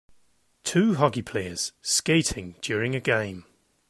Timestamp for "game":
2.99-3.45